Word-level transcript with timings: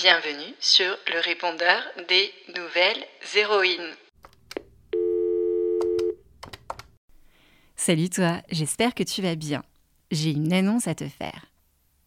Bienvenue 0.00 0.54
sur 0.60 0.96
le 1.12 1.20
répondeur 1.24 1.82
des 2.08 2.30
nouvelles 2.56 3.04
héroïnes. 3.36 3.96
Salut 7.74 8.08
toi, 8.08 8.40
j'espère 8.48 8.94
que 8.94 9.02
tu 9.02 9.22
vas 9.22 9.34
bien. 9.34 9.64
J'ai 10.12 10.30
une 10.30 10.52
annonce 10.52 10.86
à 10.86 10.94
te 10.94 11.08
faire. 11.08 11.46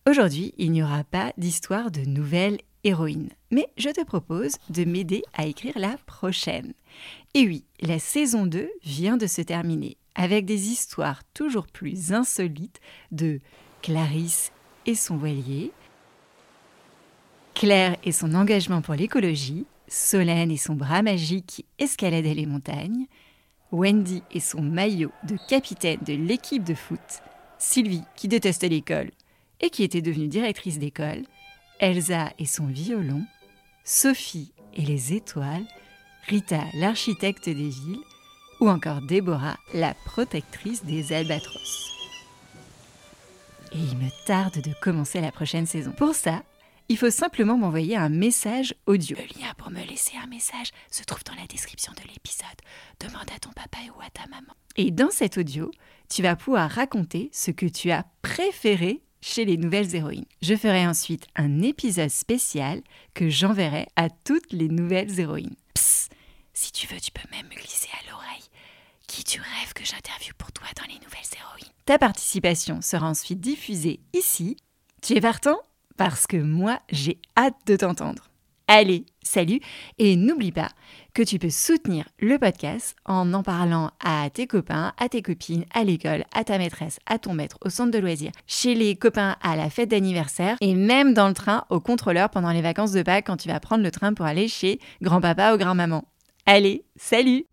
Aujourd'hui, 0.09 0.53
il 0.57 0.71
n'y 0.71 0.81
aura 0.81 1.03
pas 1.03 1.33
d'histoire 1.35 1.91
de 1.91 1.99
nouvelles 2.05 2.59
héroïnes, 2.85 3.31
mais 3.51 3.67
je 3.75 3.89
te 3.89 4.05
propose 4.05 4.55
de 4.69 4.85
m'aider 4.85 5.23
à 5.33 5.45
écrire 5.45 5.77
la 5.77 5.97
prochaine. 6.05 6.73
Et 7.33 7.45
oui, 7.45 7.65
la 7.81 7.99
saison 7.99 8.45
2 8.45 8.71
vient 8.83 9.17
de 9.17 9.27
se 9.27 9.41
terminer 9.41 9.97
avec 10.15 10.45
des 10.45 10.69
histoires 10.69 11.25
toujours 11.33 11.67
plus 11.67 12.13
insolites 12.13 12.79
de 13.11 13.41
Clarisse 13.81 14.53
et 14.85 14.95
son 14.95 15.17
voilier, 15.17 15.73
Claire 17.61 17.95
et 18.03 18.11
son 18.11 18.33
engagement 18.33 18.81
pour 18.81 18.95
l'écologie, 18.95 19.67
Solène 19.87 20.49
et 20.49 20.57
son 20.57 20.73
bras 20.73 21.03
magique 21.03 21.45
qui 21.45 21.65
escaladait 21.77 22.33
les 22.33 22.47
montagnes, 22.47 23.05
Wendy 23.71 24.23
et 24.31 24.39
son 24.39 24.63
maillot 24.63 25.11
de 25.29 25.37
capitaine 25.47 25.99
de 26.03 26.13
l'équipe 26.13 26.63
de 26.63 26.73
foot, 26.73 27.21
Sylvie 27.59 28.01
qui 28.15 28.27
détestait 28.27 28.67
l'école 28.67 29.11
et 29.59 29.69
qui 29.69 29.83
était 29.83 30.01
devenue 30.01 30.27
directrice 30.27 30.79
d'école, 30.79 31.21
Elsa 31.79 32.33
et 32.39 32.47
son 32.47 32.65
violon, 32.65 33.23
Sophie 33.83 34.53
et 34.73 34.81
les 34.81 35.13
étoiles, 35.13 35.67
Rita 36.29 36.63
l'architecte 36.73 37.45
des 37.45 37.53
villes, 37.53 38.01
ou 38.59 38.69
encore 38.69 39.01
Déborah 39.01 39.59
la 39.75 39.93
protectrice 40.07 40.83
des 40.83 41.13
albatros. 41.13 41.91
Et 43.71 43.77
il 43.77 43.97
me 43.99 44.09
tarde 44.25 44.61
de 44.63 44.73
commencer 44.81 45.21
la 45.21 45.31
prochaine 45.31 45.67
saison. 45.67 45.91
Pour 45.91 46.15
ça, 46.15 46.41
il 46.91 46.97
faut 46.97 47.09
simplement 47.09 47.57
m'envoyer 47.57 47.95
un 47.95 48.09
message 48.09 48.75
audio. 48.85 49.15
Le 49.15 49.41
lien 49.41 49.53
pour 49.57 49.71
me 49.71 49.81
laisser 49.81 50.11
un 50.21 50.27
message 50.27 50.71
se 50.91 51.03
trouve 51.05 51.23
dans 51.23 51.35
la 51.35 51.47
description 51.47 51.93
de 51.93 52.01
l'épisode. 52.01 52.47
Demande 52.99 53.31
à 53.33 53.39
ton 53.39 53.51
papa 53.51 53.77
ou 53.95 54.01
à 54.01 54.09
ta 54.09 54.27
maman. 54.27 54.53
Et 54.75 54.91
dans 54.91 55.09
cet 55.09 55.37
audio, 55.37 55.71
tu 56.09 56.21
vas 56.21 56.35
pouvoir 56.35 56.69
raconter 56.69 57.29
ce 57.31 57.51
que 57.51 57.65
tu 57.65 57.91
as 57.91 58.05
préféré 58.21 59.01
chez 59.21 59.45
les 59.45 59.55
nouvelles 59.55 59.95
héroïnes. 59.95 60.25
Je 60.41 60.53
ferai 60.53 60.85
ensuite 60.85 61.27
un 61.37 61.61
épisode 61.61 62.09
spécial 62.09 62.81
que 63.13 63.29
j'enverrai 63.29 63.87
à 63.95 64.09
toutes 64.09 64.51
les 64.51 64.67
nouvelles 64.67 65.17
héroïnes. 65.17 65.55
Psst, 65.73 66.11
si 66.51 66.73
tu 66.73 66.87
veux, 66.87 66.99
tu 66.99 67.11
peux 67.11 67.29
même 67.31 67.47
me 67.47 67.55
glisser 67.55 67.89
à 68.01 68.11
l'oreille 68.11 68.49
qui 69.07 69.23
tu 69.23 69.39
rêves 69.39 69.73
que 69.73 69.85
j'interviewe 69.85 70.33
pour 70.37 70.51
toi 70.51 70.67
dans 70.75 70.87
les 70.87 70.99
nouvelles 70.99 71.39
héroïnes? 71.39 71.73
Ta 71.85 71.97
participation 71.97 72.81
sera 72.81 73.07
ensuite 73.07 73.39
diffusée 73.39 74.01
ici. 74.11 74.57
Tu 75.01 75.13
es 75.15 75.21
partant? 75.21 75.57
Parce 76.03 76.25
que 76.25 76.37
moi, 76.37 76.79
j'ai 76.89 77.19
hâte 77.37 77.53
de 77.67 77.75
t'entendre. 77.75 78.23
Allez, 78.67 79.05
salut 79.21 79.59
et 79.99 80.15
n'oublie 80.15 80.51
pas 80.51 80.69
que 81.13 81.21
tu 81.21 81.37
peux 81.37 81.51
soutenir 81.51 82.05
le 82.19 82.39
podcast 82.39 82.95
en 83.05 83.31
en 83.35 83.43
parlant 83.43 83.91
à 84.03 84.27
tes 84.31 84.47
copains, 84.47 84.93
à 84.97 85.09
tes 85.09 85.21
copines, 85.21 85.65
à 85.75 85.83
l'école, 85.83 86.23
à 86.33 86.43
ta 86.43 86.57
maîtresse, 86.57 86.97
à 87.05 87.19
ton 87.19 87.35
maître, 87.35 87.59
au 87.63 87.69
centre 87.69 87.91
de 87.91 87.99
loisirs, 87.99 88.31
chez 88.47 88.73
les 88.73 88.95
copains 88.95 89.35
à 89.43 89.55
la 89.55 89.69
fête 89.69 89.89
d'anniversaire 89.89 90.57
et 90.59 90.73
même 90.73 91.13
dans 91.13 91.27
le 91.27 91.35
train 91.35 91.65
au 91.69 91.79
contrôleur 91.79 92.31
pendant 92.31 92.51
les 92.51 92.63
vacances 92.63 92.93
de 92.93 93.03
Pâques 93.03 93.27
quand 93.27 93.37
tu 93.37 93.47
vas 93.47 93.59
prendre 93.59 93.83
le 93.83 93.91
train 93.91 94.15
pour 94.15 94.25
aller 94.25 94.47
chez 94.47 94.79
grand-papa 95.03 95.53
ou 95.53 95.57
grand-maman. 95.59 96.03
Allez, 96.47 96.83
salut 96.95 97.45